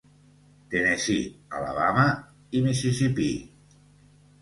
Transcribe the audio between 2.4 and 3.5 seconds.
i Mississipí.